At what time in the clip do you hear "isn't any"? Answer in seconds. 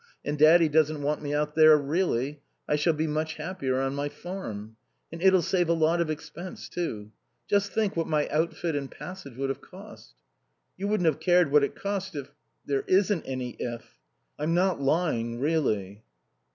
12.87-13.51